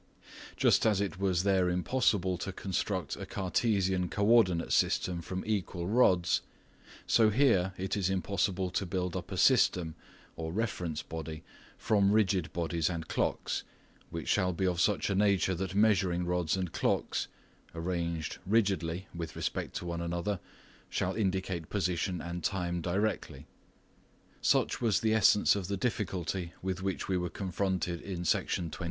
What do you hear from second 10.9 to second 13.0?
body) from rigid bodies